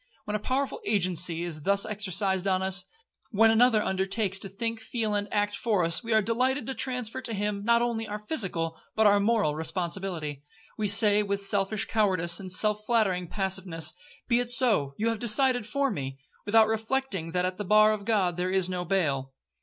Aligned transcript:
When 0.25 0.35
a 0.35 0.39
powerful 0.39 0.81
agency 0.83 1.43
is 1.43 1.61
thus 1.61 1.85
exercised 1.85 2.47
on 2.47 2.63
us,—when 2.63 3.51
another 3.51 3.83
undertakes 3.83 4.39
to 4.39 4.49
think, 4.49 4.79
feel, 4.79 5.13
and 5.13 5.31
act 5.31 5.55
for 5.55 5.83
us, 5.83 6.03
we 6.03 6.11
are 6.11 6.23
delighted 6.23 6.65
to 6.65 6.73
transfer 6.73 7.21
to 7.21 7.35
him, 7.35 7.63
not 7.63 7.83
only 7.83 8.07
our 8.07 8.17
physical, 8.17 8.75
but 8.95 9.05
our 9.05 9.19
moral 9.19 9.53
responsibility. 9.53 10.43
We 10.75 10.87
say, 10.87 11.21
with 11.21 11.43
selfish 11.43 11.85
cowardice, 11.85 12.39
and 12.39 12.51
self 12.51 12.83
flattering 12.83 13.27
passiveness, 13.27 13.93
'Be 14.27 14.39
it 14.39 14.49
so—you 14.49 15.07
have 15.09 15.19
decided 15.19 15.67
for 15.67 15.91
me,'—without 15.91 16.67
reflecting 16.67 17.31
that 17.33 17.45
at 17.45 17.57
the 17.57 17.63
bar 17.63 17.93
of 17.93 18.03
God 18.03 18.37
there 18.37 18.49
is 18.49 18.67
no 18.67 18.83
bail. 18.83 19.33